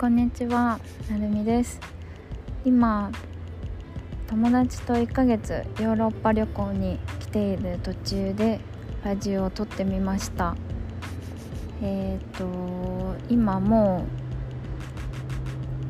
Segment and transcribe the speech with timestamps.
[0.00, 0.78] こんにちは
[1.10, 1.80] なるみです。
[2.64, 3.10] 今
[4.28, 8.60] 友達と1ヶ月ヨーロッパ旅行に来ている途中で
[9.02, 10.54] ラジオを撮ってみました。
[11.82, 14.04] えっ、ー、と今も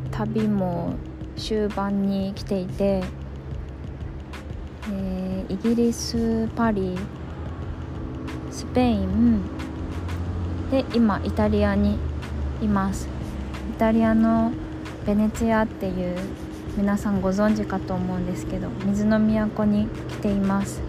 [0.06, 0.94] う旅も
[1.36, 3.02] 終盤に来ていて、
[4.90, 6.96] えー、イギリスパリ
[8.50, 9.42] スペイン
[10.70, 11.98] で今イタリアに
[12.62, 13.17] います。
[13.68, 14.52] イタリアの
[15.06, 16.16] ベネチアっていう
[16.76, 20.80] 皆さんご存知かと思うんですけど水の都に来ています。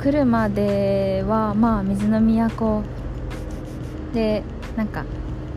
[0.00, 2.82] 来るまではまあ水の都
[4.14, 4.42] で
[4.76, 5.04] なんか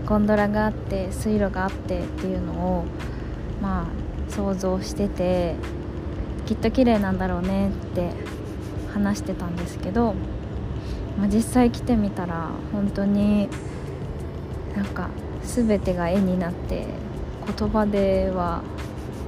[0.06, 2.86] ゴンドラがあって水路があってっていうのを
[3.62, 5.56] まあ想像してて
[6.46, 8.12] きっと綺麗なんだろうねって
[8.94, 10.14] 話してたんですけど、
[11.18, 13.48] まあ、実際来てみたら本当に
[14.76, 15.10] なんか
[15.44, 16.86] 全てが絵になって
[17.58, 18.62] 言葉では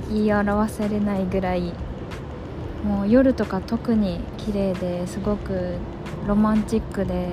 [0.09, 1.73] 言い表せれないぐらい
[2.83, 5.77] もう夜とか特に綺麗ですごく
[6.27, 7.29] ロマンチックで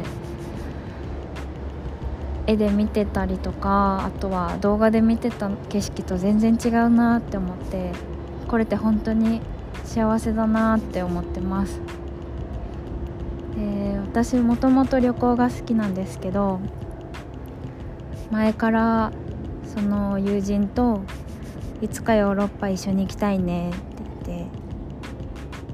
[2.47, 7.93] 絵で見てたりとかあとは動画で見てた景色と全然違うなって思って
[8.49, 9.41] これって本当に
[9.85, 11.81] 幸せだなって思ってます。
[13.57, 16.61] で私もともと旅行が好きなんですけど
[18.33, 19.13] 前から
[19.75, 21.03] その友人と
[21.83, 23.79] いつかヨーロッパ一緒に行きたいねって
[24.27, 24.49] 言っ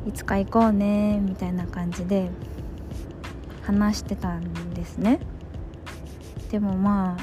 [0.05, 2.29] ていつか行こうねみたいな感じで
[3.63, 5.21] 話してたんですね。
[6.51, 7.23] でもまあ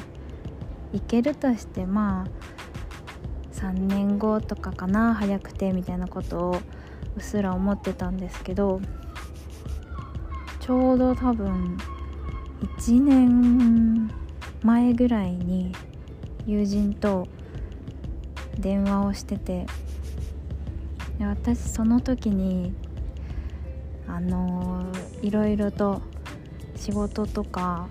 [0.93, 6.61] 行けるとしてまあ3年後とかかな早くてみたいなことを
[7.17, 8.79] うっすら思ってたんですけど
[10.61, 11.77] ちょうど多分
[12.77, 14.24] 1年
[14.65, 15.71] 前ぐらいに
[16.47, 17.27] 友人と
[18.57, 19.67] 電話をしてて
[21.19, 22.73] で私その時に
[24.07, 26.01] あのいろいろと
[26.75, 27.87] 仕事とか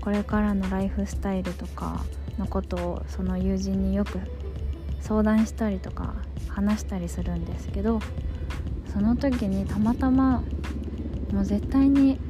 [0.00, 2.04] これからのライフスタイルとか
[2.38, 4.20] のことをその友人によく
[5.00, 6.14] 相談したりとか
[6.46, 7.98] 話したりするんですけど
[8.92, 10.44] その時にたまたま
[11.32, 12.20] もう絶対に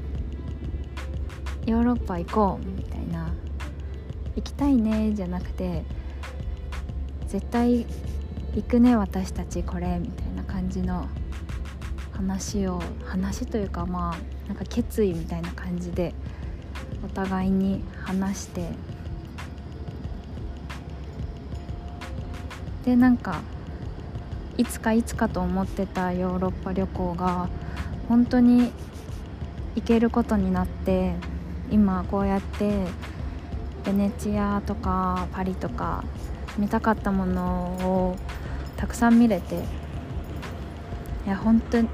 [1.66, 2.79] ヨーロッパ行こう
[4.36, 5.82] 行きたいねじゃなくて
[7.26, 7.86] 絶対
[8.54, 11.08] 行くね私たちこれみたいな感じの
[12.12, 16.12] 話を話というかまあなんか決意みたいな感じで
[17.04, 18.68] お互いに話して
[22.84, 23.40] でなんか
[24.56, 27.48] いつかいつかと思ってたヨーロッパ旅行が
[28.08, 28.72] 本当に
[29.76, 31.14] 行けることになって
[31.70, 32.86] 今こうやって
[33.84, 36.04] ベネチアとかパリとか
[36.58, 37.42] 見たかったもの
[37.82, 38.16] を
[38.76, 39.56] たくさん見れて
[41.26, 41.88] いや本当に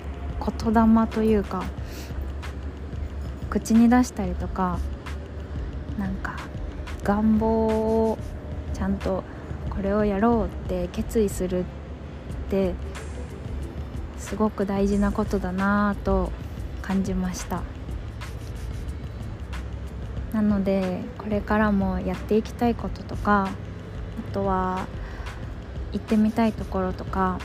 [0.62, 1.64] 言霊というか
[3.50, 4.78] 口に出したりとか
[5.98, 6.36] なんか
[7.02, 8.18] 願望を
[8.74, 9.24] ちゃんと
[9.70, 11.64] これをやろうって決意するっ
[12.50, 12.74] て
[14.18, 16.32] すごく大事なことだなぁと
[16.82, 17.75] 感じました。
[20.36, 23.48] なのでこれからもやっていきたいこととか
[24.28, 24.86] あとは
[25.92, 27.38] 行ってみたいところとか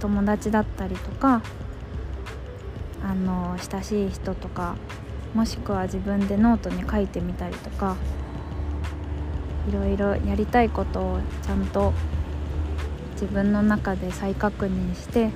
[0.00, 1.42] 友達だったりとか
[3.04, 4.76] あの親しい人とか
[5.34, 7.94] もしくは自分でノートに書いてみたりとか
[9.68, 11.92] いろいろやりたいことをちゃんと
[13.12, 15.28] 自分の中で再確認して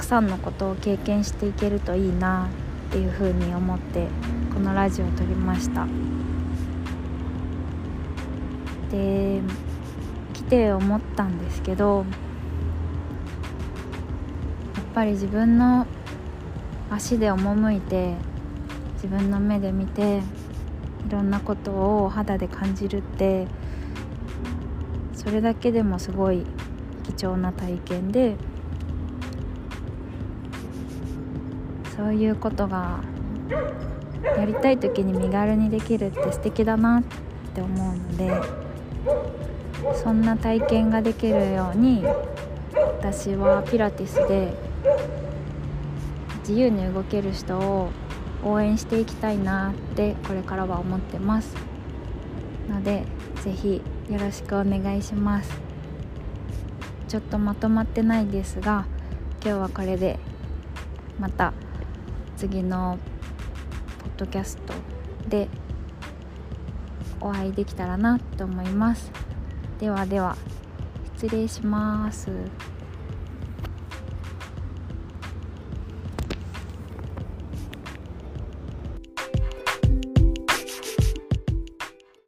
[0.00, 2.48] くさんのことを経験していけるといいな
[2.88, 4.06] っていうふうに思って
[4.52, 5.86] このラジオを撮りました。
[8.90, 9.40] で
[10.32, 12.06] 来て思ったんですけどやっ
[14.94, 15.86] ぱり自分の
[16.90, 18.14] 足で赴いて
[18.94, 20.22] 自分の目で見て
[21.06, 23.46] いろんなことを肌で感じるって
[25.12, 26.44] それだけでもすごい
[27.04, 28.36] 貴重な体験で
[32.00, 33.00] そういうことが
[34.38, 37.02] やりたい時に身軽にできるって素敵だなっ
[37.54, 38.32] て思うので
[40.02, 42.02] そんな体験ができるように
[42.74, 44.54] 私はピラティスで
[46.48, 47.90] 自由に動ける人を
[48.42, 51.54] 応援していきたいなってこれからは思ってます。
[52.66, 53.04] ので
[53.42, 55.50] 是非よろしくお願いします。
[57.08, 58.86] ちょっとまとまってないですが
[59.44, 60.18] 今日はこれで
[61.18, 61.52] また
[62.40, 62.98] 次の
[63.98, 64.72] ポッドキャスト
[65.28, 65.46] で
[67.20, 69.12] お会いできたらなと思います。
[69.78, 70.38] ではでは
[71.18, 72.30] 失礼します。